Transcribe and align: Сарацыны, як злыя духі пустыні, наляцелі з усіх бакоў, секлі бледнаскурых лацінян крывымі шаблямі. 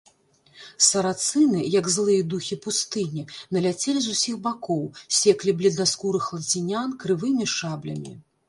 Сарацыны, 0.85 1.59
як 1.79 1.85
злыя 1.95 2.21
духі 2.31 2.55
пустыні, 2.65 3.27
наляцелі 3.57 3.99
з 4.07 4.15
усіх 4.15 4.35
бакоў, 4.49 4.83
секлі 5.21 5.51
бледнаскурых 5.63 6.23
лацінян 6.39 6.89
крывымі 7.05 7.45
шаблямі. 7.59 8.13